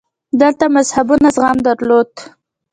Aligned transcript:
دلته 0.39 0.65
مذهبونو 0.75 1.27
زغم 1.35 1.57
درلود 1.67 2.11